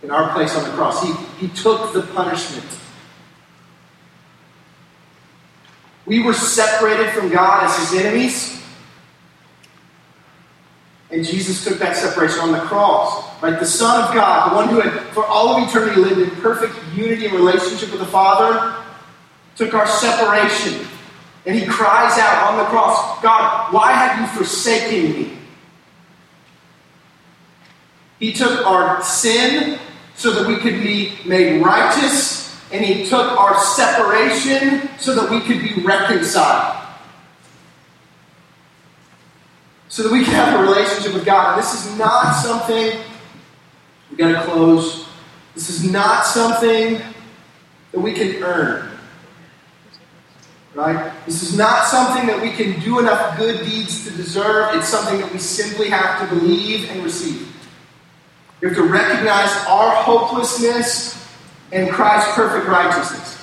[0.02, 1.04] in our place on the cross.
[1.04, 1.14] He,
[1.46, 2.66] he took the punishment.
[6.06, 8.64] We were separated from God as his enemies.
[11.12, 13.24] And Jesus took that separation on the cross.
[13.42, 13.60] Right?
[13.60, 16.76] The Son of God, the one who had for all of eternity lived in perfect
[16.96, 18.85] unity and relationship with the Father,
[19.56, 20.88] took our separation.
[21.46, 25.38] And he cries out on the cross, God, why have you forsaken me?
[28.20, 29.80] He took our sin
[30.16, 35.42] so that we could be made righteous, and he took our separation so that we
[35.42, 36.84] could be reconciled.
[39.90, 41.54] So that we can have a relationship with God.
[41.54, 43.00] And this is not something,
[44.10, 45.06] we got to close.
[45.54, 47.02] This is not something
[47.92, 48.95] that we can earn.
[50.76, 51.14] Right?
[51.26, 54.76] This is not something that we can do enough good deeds to deserve.
[54.76, 57.48] It's something that we simply have to believe and receive.
[58.60, 61.16] We have to recognize our hopelessness
[61.72, 63.42] and Christ's perfect righteousness.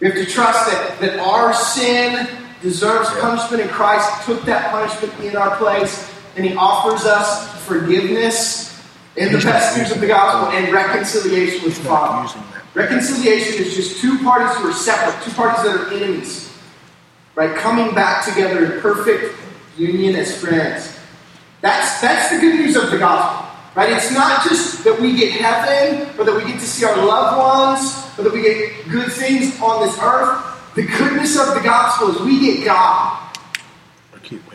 [0.00, 2.28] We have to trust that, that our sin
[2.60, 8.82] deserves punishment, and Christ took that punishment in our place, and He offers us forgiveness
[9.16, 12.53] in the best news of the gospel and reconciliation with the Father.
[12.74, 16.52] Reconciliation is just two parties who are separate, two parties that are enemies,
[17.36, 17.56] right?
[17.56, 19.36] Coming back together in perfect
[19.76, 20.98] union as friends.
[21.60, 23.50] That's, that's the good news of the gospel.
[23.74, 23.90] Right?
[23.90, 27.38] It's not just that we get heaven or that we get to see our loved
[27.38, 30.74] ones or that we get good things on this earth.
[30.76, 33.20] The goodness of the gospel is we get God.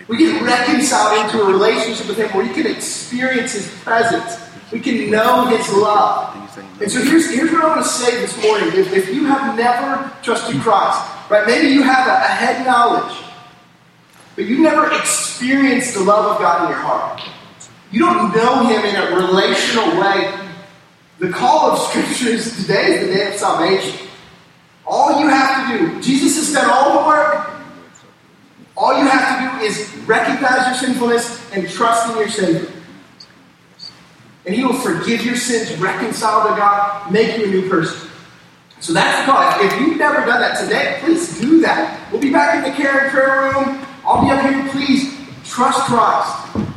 [0.08, 4.49] We get reconciled into a relationship with Him where you can experience His presence.
[4.72, 6.36] We can know His love.
[6.82, 8.70] And so here's, here's what I want to say this morning.
[8.70, 13.18] If, if you have never trusted Christ, right, maybe you have a, a head knowledge,
[14.36, 17.22] but you've never experienced the love of God in your heart.
[17.92, 20.34] You don't know Him in a relational way.
[21.18, 24.08] The call of Scripture is today is the day of salvation.
[24.86, 27.52] All you have to do, Jesus has done all the work.
[28.78, 32.72] All you have to do is recognize your sinfulness and trust in your Savior.
[34.50, 38.10] And He will forgive your sins, reconcile to God, make you a new person.
[38.80, 39.64] So that's the call.
[39.64, 42.12] If you've never done that today, please do that.
[42.12, 43.86] We'll be back in the care and prayer room.
[44.04, 44.68] I'll be up here.
[44.70, 45.16] Please
[45.48, 46.68] trust Christ.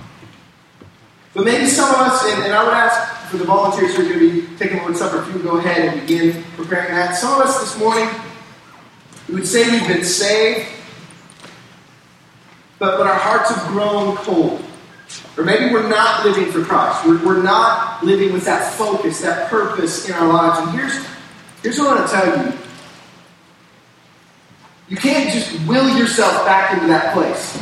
[1.32, 4.06] But maybe some of us, and, and I would ask for the volunteers who are
[4.06, 7.16] going to be taking Lord's Supper, if you go ahead and begin preparing that.
[7.16, 8.06] Some of us this morning,
[9.28, 10.68] we would say we've been saved,
[12.78, 14.62] but, but our hearts have grown cold.
[15.36, 17.06] Or maybe we're not living for Christ.
[17.06, 20.58] We're, we're not living with that focus, that purpose in our lives.
[20.58, 21.06] And here's,
[21.62, 22.58] here's what I want to tell you.
[24.88, 27.56] You can't just will yourself back into that place.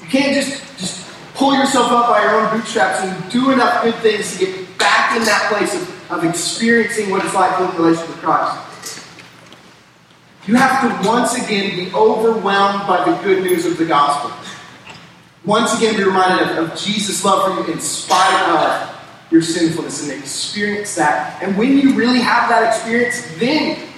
[0.00, 3.96] You can't just, just pull yourself up by your own bootstraps and do enough good
[3.96, 7.78] things to get back in that place of, of experiencing what it's like to live
[7.78, 9.04] relation with Christ.
[10.46, 14.30] You have to once again be overwhelmed by the good news of the gospel.
[15.44, 18.96] Once again, be reminded of, of Jesus' love for you in spite of
[19.30, 21.42] your sinfulness and experience that.
[21.42, 23.88] And when you really have that experience, then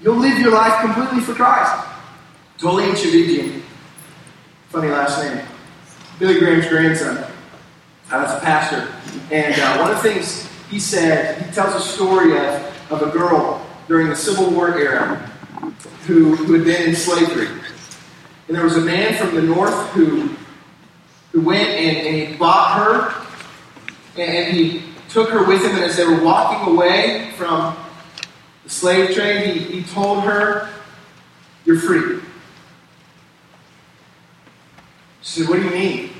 [0.00, 1.88] you'll live your life completely for Christ.
[2.58, 3.62] Tullian Tchividjian.
[4.68, 5.44] Funny last name.
[6.18, 7.24] Billy Graham's grandson.
[8.12, 8.92] Uh, as a pastor.
[9.30, 13.10] And uh, one of the things he said, he tells a story of, of a
[13.10, 15.16] girl during the Civil War era
[16.06, 17.48] who, who had been in slavery.
[18.46, 20.34] And there was a man from the north who,
[21.32, 23.22] who went and, and he bought her
[24.20, 25.74] and he took her with him.
[25.74, 27.76] And as they were walking away from
[28.64, 30.68] the slave trade, he, he told her,
[31.64, 32.20] You're free.
[35.22, 36.10] She said, What do you mean?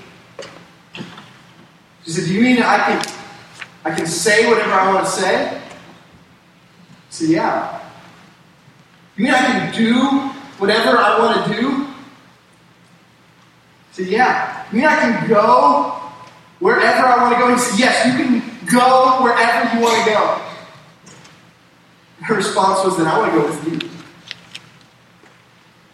[2.04, 3.14] She said, Do you mean I can
[3.84, 5.56] I can say whatever I want to say?
[5.56, 5.60] I
[7.10, 7.80] said, Yeah.
[9.16, 9.94] You mean I can do
[10.58, 11.81] whatever I want to do?
[13.93, 14.66] Said, Yeah.
[14.72, 16.01] You mean I can go
[16.59, 17.53] wherever I want to go?
[17.53, 20.43] He said, Yes, you can go wherever you want to go.
[22.22, 23.90] Her response was, Then I want to go with you.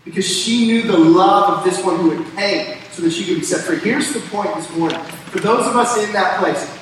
[0.05, 3.37] Because she knew the love of this one who would pay so that she could
[3.37, 3.79] be set free.
[3.79, 5.03] Here's the point this morning.
[5.31, 6.79] For those of us in that place,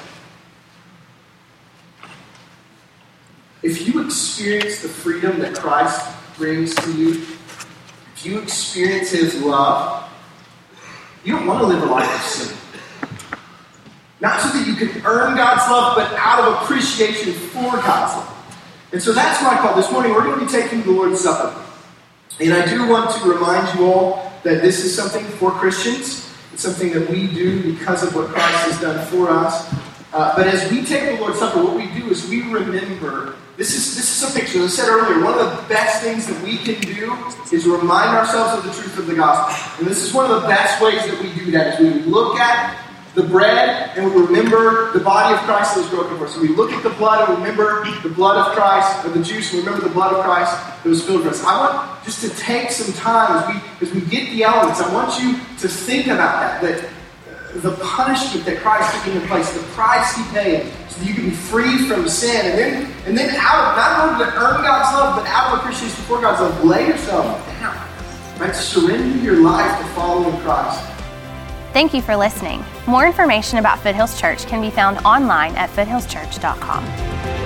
[3.63, 7.23] if you experience the freedom that Christ brings to you,
[8.15, 10.06] if you experience His love,
[11.27, 12.57] you don't want to live a life of sin.
[14.21, 18.33] Not so that you can earn God's love, but out of appreciation for God's love.
[18.93, 19.75] And so that's my call.
[19.75, 21.61] This morning we're going to be taking the Lord's Supper.
[22.39, 26.33] And I do want to remind you all that this is something for Christians.
[26.53, 29.69] It's something that we do because of what Christ has done for us.
[30.13, 33.35] Uh, but as we take the Lord's Supper, what we do is we remember.
[33.57, 34.63] This is this is a picture.
[34.63, 37.17] As I said earlier, one of the best things that we can do
[37.51, 39.79] is remind ourselves of the truth of the gospel.
[39.79, 41.81] And this is one of the best ways that we do that.
[41.81, 42.79] Is we look at
[43.15, 46.35] the bread and we remember the body of Christ that was broken for us.
[46.35, 49.55] So we look at the blood and remember the blood of Christ, or the juice,
[49.55, 50.53] and remember the blood of Christ
[50.83, 51.43] that was spilled for us.
[51.43, 54.83] I want just to take some time as we as we get the elements.
[54.83, 56.61] I want you to think about that.
[56.61, 56.91] That
[57.61, 61.25] the punishment that Christ took into place, the price He paid, so that you can
[61.31, 64.95] be free from sin, and then and then out of not only to earn God's
[64.97, 67.25] love, but out of appreciation for God's love, lay yourself
[67.61, 67.89] down.
[68.39, 68.55] Right?
[68.55, 70.85] Surrender your life to following Christ.
[71.73, 72.65] Thank you for listening.
[72.87, 77.46] More information about Foothills Church can be found online at foothillschurch.com.